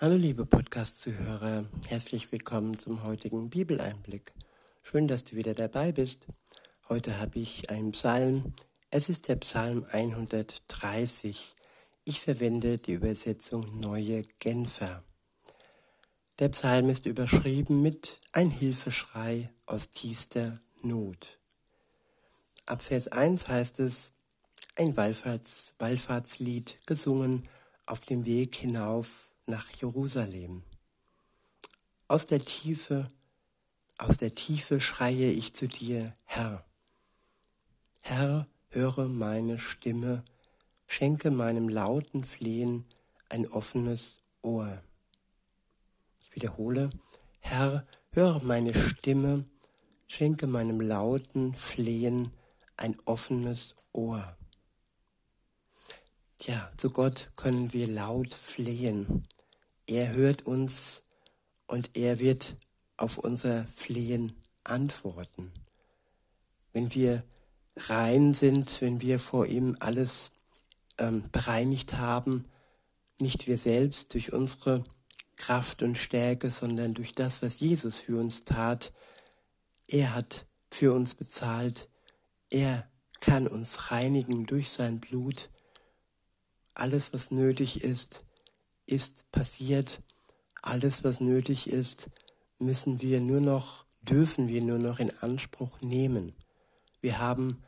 [0.00, 4.32] Hallo liebe Podcast-Zuhörer, herzlich willkommen zum heutigen Bibeleinblick.
[4.82, 6.26] Schön, dass du wieder dabei bist.
[6.88, 8.52] Heute habe ich einen Psalm.
[8.90, 11.54] Es ist der Psalm 130.
[12.04, 15.04] Ich verwende die Übersetzung Neue Genfer.
[16.40, 21.38] Der Psalm ist überschrieben mit Ein Hilfeschrei aus tiefster Not.
[22.66, 24.14] Ab Vers 1 heißt es,
[24.74, 27.48] ein Wallfahrts, Wallfahrtslied gesungen
[27.86, 30.62] auf dem Weg hinauf nach Jerusalem.
[32.08, 33.08] Aus der Tiefe,
[33.98, 36.64] aus der Tiefe schreie ich zu dir, Herr.
[38.02, 40.24] Herr, höre meine Stimme,
[40.86, 42.84] schenke meinem lauten Flehen
[43.28, 44.82] ein offenes Ohr.
[46.20, 46.90] Ich wiederhole,
[47.40, 49.44] Herr, höre meine Stimme,
[50.06, 52.32] schenke meinem lauten Flehen
[52.76, 54.36] ein offenes Ohr.
[56.40, 59.22] Ja, zu Gott können wir laut flehen.
[59.86, 61.02] Er hört uns
[61.66, 62.56] und er wird
[62.96, 65.52] auf unser Flehen antworten.
[66.72, 67.24] Wenn wir
[67.76, 70.32] rein sind, wenn wir vor ihm alles
[70.98, 72.44] ähm, bereinigt haben,
[73.18, 74.84] nicht wir selbst durch unsere
[75.36, 78.92] Kraft und Stärke, sondern durch das, was Jesus für uns tat.
[79.88, 81.88] Er hat für uns bezahlt.
[82.50, 82.86] Er
[83.20, 85.50] kann uns reinigen durch sein Blut
[86.74, 88.24] alles, was nötig ist,
[88.86, 90.02] ist passiert.
[90.62, 92.10] Alles, was nötig ist,
[92.58, 96.34] müssen wir nur noch, dürfen wir nur noch in Anspruch nehmen.
[97.00, 97.62] Wir haben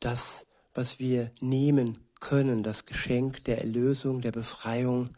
[0.00, 5.10] das, was wir nehmen können, das Geschenk der Erlösung, der Befreiung.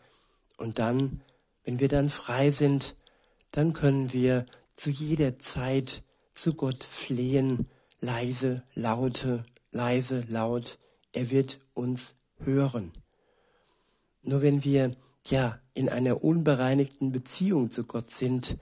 [0.57, 1.23] Und dann,
[1.65, 2.97] wenn wir dann frei sind,
[3.53, 7.69] dann können wir zu jeder Zeit zu Gott flehen,
[8.01, 10.79] leise, laute, leise, laut.
[11.13, 12.93] Er wird uns hören.
[14.23, 14.91] Nur wenn wir
[15.27, 18.59] ja in einer unbereinigten Beziehung zu Gott sind,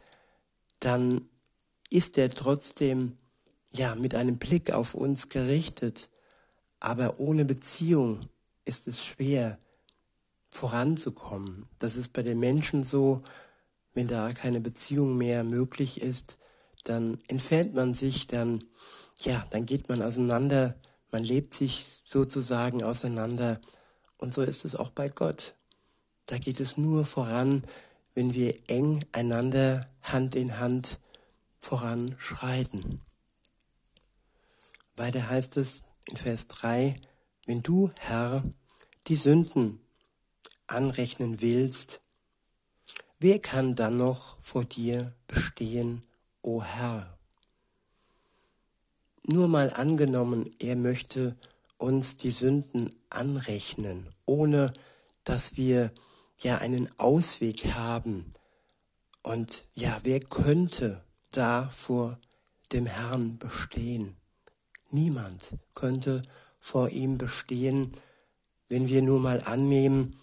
[0.80, 1.28] dann
[1.90, 3.16] ist er trotzdem
[3.72, 6.08] ja mit einem Blick auf uns gerichtet.
[6.80, 8.20] Aber ohne Beziehung
[8.64, 9.58] ist es schwer
[10.50, 11.68] voranzukommen.
[11.78, 13.22] Das ist bei den Menschen so,
[13.94, 16.36] wenn da keine Beziehung mehr möglich ist,
[16.84, 18.60] dann entfernt man sich, dann
[19.20, 20.76] ja, dann geht man auseinander,
[21.10, 23.60] man lebt sich sozusagen auseinander
[24.16, 25.57] und so ist es auch bei Gott.
[26.28, 27.64] Da geht es nur voran,
[28.12, 31.00] wenn wir eng einander Hand in Hand
[31.58, 33.00] voranschreiten.
[34.94, 36.96] Weiter heißt es in Vers 3,
[37.46, 38.44] wenn du, Herr,
[39.06, 39.80] die Sünden
[40.66, 42.02] anrechnen willst,
[43.18, 46.02] wer kann dann noch vor dir bestehen,
[46.42, 47.16] o Herr?
[49.22, 51.36] Nur mal angenommen, er möchte
[51.78, 54.74] uns die Sünden anrechnen, ohne
[55.24, 55.90] dass wir
[56.38, 58.32] ja einen Ausweg haben.
[59.22, 62.18] Und ja, wer könnte da vor
[62.72, 64.16] dem Herrn bestehen?
[64.90, 66.22] Niemand könnte
[66.60, 67.92] vor ihm bestehen,
[68.68, 70.18] wenn wir nur mal annehmen,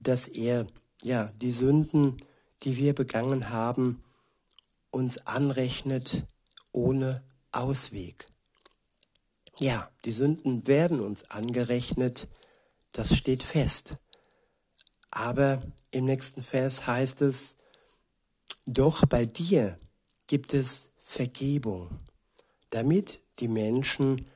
[0.00, 0.66] dass er
[1.02, 2.22] ja die Sünden,
[2.62, 4.02] die wir begangen haben,
[4.90, 6.24] uns anrechnet
[6.72, 8.28] ohne Ausweg.
[9.58, 12.28] Ja, die Sünden werden uns angerechnet,
[12.92, 13.98] das steht fest.
[15.14, 17.54] Aber im nächsten Vers heißt es,
[18.66, 19.78] doch bei dir
[20.26, 21.96] gibt es Vergebung,
[22.70, 24.28] damit die Menschen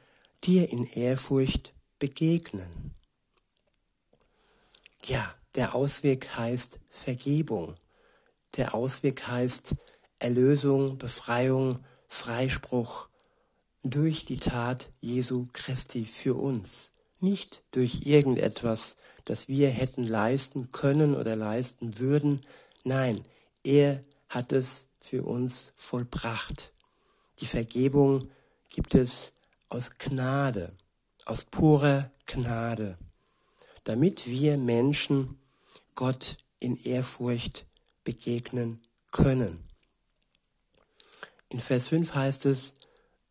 [0.44, 2.94] dir in Ehrfurcht begegnen.
[5.04, 7.74] Ja, der Ausweg heißt Vergebung.
[8.56, 9.74] Der Ausweg heißt
[10.20, 13.08] Erlösung, Befreiung, Freispruch
[13.82, 21.14] durch die Tat Jesu Christi für uns nicht durch irgendetwas, das wir hätten leisten können
[21.14, 22.40] oder leisten würden.
[22.84, 23.22] Nein,
[23.64, 26.72] er hat es für uns vollbracht.
[27.40, 28.28] Die Vergebung
[28.70, 29.32] gibt es
[29.68, 30.72] aus Gnade,
[31.24, 32.98] aus purer Gnade,
[33.84, 35.38] damit wir Menschen
[35.94, 37.66] Gott in Ehrfurcht
[38.04, 39.68] begegnen können.
[41.48, 42.74] In Vers 5 heißt es,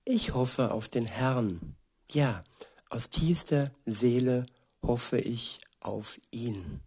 [0.05, 1.75] ich hoffe auf den Herrn.
[2.09, 2.43] Ja,
[2.89, 4.45] aus tiefster Seele
[4.81, 6.81] hoffe ich auf ihn.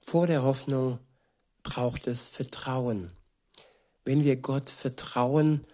[0.00, 0.98] Vor der Hoffnung
[1.62, 3.12] braucht es Vertrauen.
[4.04, 5.66] Wenn wir Gott vertrauen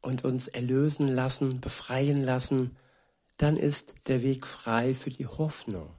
[0.00, 2.76] und uns erlösen lassen, befreien lassen,
[3.36, 5.94] dann ist der Weg frei für die Hoffnung.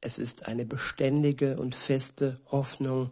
[0.00, 3.10] Es ist eine beständige und feste Hoffnung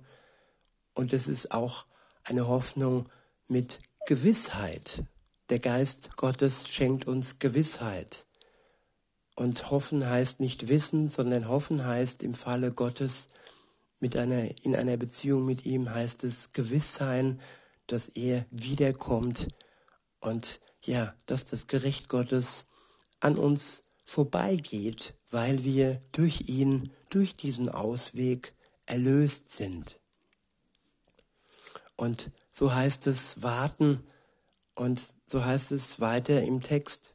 [0.94, 1.87] und es ist auch
[2.25, 3.08] eine Hoffnung
[3.46, 5.05] mit Gewissheit.
[5.50, 8.26] Der Geist Gottes schenkt uns Gewissheit.
[9.36, 13.26] Und hoffen heißt nicht wissen, sondern hoffen heißt im Falle Gottes
[13.98, 17.40] mit einer, in einer Beziehung mit ihm heißt es gewiss sein,
[17.86, 19.48] dass er wiederkommt
[20.20, 22.66] und ja, dass das Gericht Gottes
[23.20, 28.52] an uns vorbeigeht, weil wir durch ihn, durch diesen Ausweg
[28.86, 29.98] erlöst sind.
[31.96, 34.04] Und so heißt es warten
[34.75, 37.13] und so heißt es weiter im Text.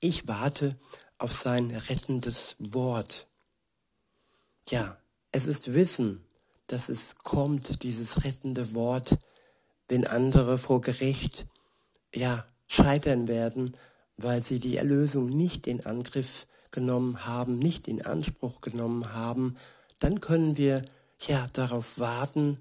[0.00, 0.76] Ich warte
[1.16, 3.26] auf sein rettendes Wort.
[4.68, 4.98] Ja,
[5.32, 6.22] es ist Wissen,
[6.66, 9.16] dass es kommt, dieses rettende Wort,
[9.88, 11.46] wenn andere vor Gericht,
[12.14, 13.74] ja, scheitern werden,
[14.18, 19.56] weil sie die Erlösung nicht in Angriff genommen haben, nicht in Anspruch genommen haben,
[19.98, 20.84] dann können wir
[21.26, 22.58] ja darauf warten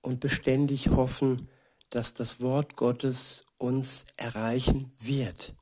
[0.00, 1.48] und beständig hoffen,
[1.90, 5.54] dass das Wort Gottes uns erreichen wird.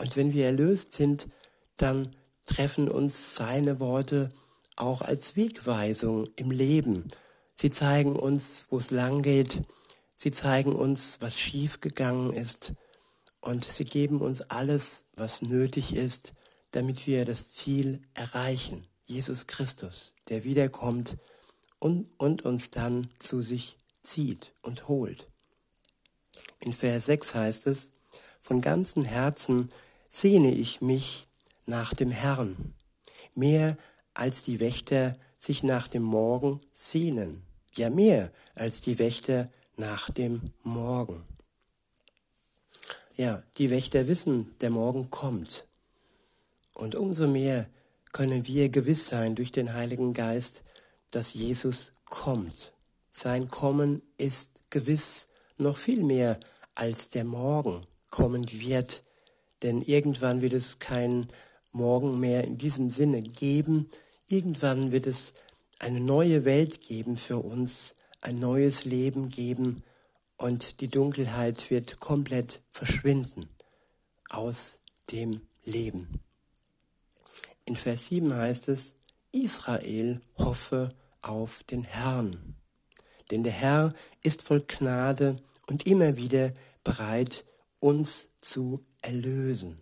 [0.00, 1.28] Und wenn wir erlöst sind,
[1.76, 2.16] dann
[2.46, 4.30] treffen uns seine Worte
[4.76, 7.10] auch als Wegweisung im Leben.
[7.54, 9.60] Sie zeigen uns, wo es lang geht.
[10.16, 12.72] Sie zeigen uns, was schiefgegangen ist.
[13.42, 16.32] Und sie geben uns alles, was nötig ist,
[16.70, 18.86] damit wir das Ziel erreichen.
[19.04, 21.18] Jesus Christus, der wiederkommt
[21.78, 25.26] und, und uns dann zu sich zieht und holt.
[26.60, 27.90] In Vers 6 heißt es,
[28.40, 29.70] von ganzem Herzen
[30.10, 31.26] sehne ich mich
[31.66, 32.74] nach dem Herrn,
[33.34, 33.78] mehr
[34.12, 37.42] als die Wächter sich nach dem Morgen sehnen,
[37.72, 41.24] ja mehr als die Wächter nach dem Morgen.
[43.16, 45.66] Ja, die Wächter wissen, der Morgen kommt.
[46.74, 47.68] Und umso mehr
[48.12, 50.62] können wir gewiss sein durch den Heiligen Geist,
[51.10, 52.72] dass Jesus kommt.
[53.10, 55.26] Sein Kommen ist gewiss
[55.58, 56.40] noch viel mehr
[56.74, 59.02] als der Morgen kommen wird,
[59.62, 61.28] denn irgendwann wird es keinen
[61.72, 63.88] Morgen mehr in diesem Sinne geben,
[64.28, 65.34] irgendwann wird es
[65.78, 69.82] eine neue Welt geben für uns, ein neues Leben geben
[70.36, 73.48] und die Dunkelheit wird komplett verschwinden
[74.30, 74.78] aus
[75.10, 76.20] dem Leben.
[77.64, 78.94] In Vers 7 heißt es,
[79.32, 80.88] Israel hoffe
[81.22, 82.56] auf den Herrn.
[83.30, 83.92] Denn der Herr
[84.22, 85.36] ist voll Gnade
[85.66, 86.52] und immer wieder
[86.82, 87.44] bereit,
[87.78, 89.76] uns zu erlösen.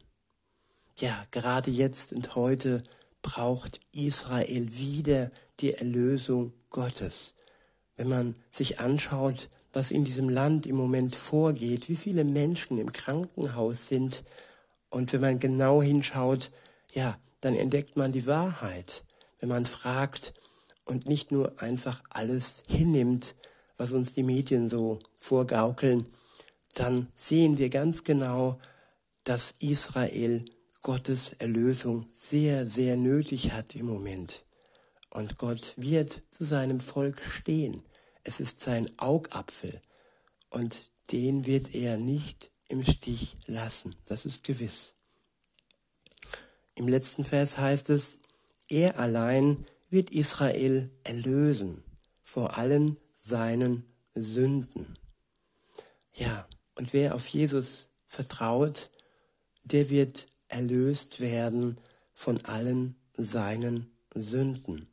[0.97, 2.83] Ja, gerade jetzt und heute
[3.23, 7.35] braucht Israel wieder die Erlösung Gottes.
[7.97, 12.93] Wenn man sich anschaut, was in diesem Land im Moment vorgeht, wie viele Menschen im
[12.93, 14.25] Krankenhaus sind,
[14.91, 16.51] und wenn man genau hinschaut,
[16.93, 19.05] ja, dann entdeckt man die Wahrheit.
[19.39, 20.33] Wenn man fragt
[20.85, 23.35] und nicht nur einfach alles hinnimmt,
[23.77, 26.07] was uns die Medien so vorgaukeln,
[26.79, 28.59] dann sehen wir ganz genau,
[29.25, 30.45] dass Israel
[30.83, 34.45] Gottes Erlösung sehr, sehr nötig hat im Moment.
[35.11, 37.83] Und Gott wird zu seinem Volk stehen.
[38.25, 39.81] Es ist sein Augapfel.
[40.51, 43.97] Und den wird er nicht im Stich lassen.
[44.05, 44.95] Das ist gewiss.
[46.75, 48.19] Im letzten Vers heißt es,
[48.69, 51.83] er allein wird Israel erlösen
[52.23, 53.85] vor allen seinen
[54.15, 54.99] Sünden.
[56.13, 56.47] Ja,
[56.79, 58.89] und wer auf Jesus vertraut,
[59.65, 61.79] der wird erlöst werden
[62.15, 64.89] von allen seinen Sünden.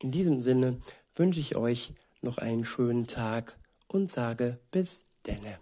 [0.00, 0.78] In diesem Sinne
[1.14, 3.56] wünsche ich euch noch einen schönen Tag
[3.88, 5.58] und sage bis denne.